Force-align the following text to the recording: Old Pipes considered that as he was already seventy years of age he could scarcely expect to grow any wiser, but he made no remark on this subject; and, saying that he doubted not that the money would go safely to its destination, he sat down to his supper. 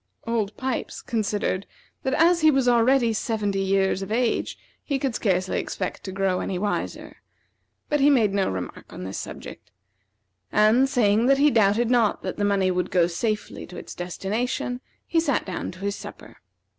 Old 0.25 0.57
Pipes 0.57 0.99
considered 1.03 1.67
that 2.01 2.15
as 2.15 2.41
he 2.41 2.49
was 2.49 2.67
already 2.67 3.13
seventy 3.13 3.59
years 3.59 4.01
of 4.01 4.11
age 4.11 4.57
he 4.83 4.97
could 4.97 5.13
scarcely 5.13 5.59
expect 5.59 6.03
to 6.03 6.11
grow 6.11 6.39
any 6.39 6.57
wiser, 6.57 7.17
but 7.87 7.99
he 7.99 8.09
made 8.09 8.33
no 8.33 8.49
remark 8.49 8.91
on 8.91 9.03
this 9.03 9.19
subject; 9.19 9.69
and, 10.51 10.89
saying 10.89 11.27
that 11.27 11.37
he 11.37 11.51
doubted 11.51 11.91
not 11.91 12.23
that 12.23 12.37
the 12.37 12.43
money 12.43 12.71
would 12.71 12.89
go 12.89 13.05
safely 13.05 13.67
to 13.67 13.77
its 13.77 13.93
destination, 13.93 14.81
he 15.05 15.19
sat 15.19 15.45
down 15.45 15.69
to 15.69 15.79
his 15.81 15.95
supper. 15.97 16.37